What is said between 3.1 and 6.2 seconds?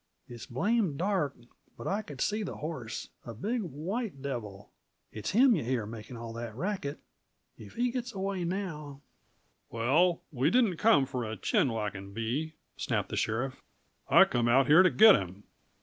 a big white devil. It's him yuh hear makin'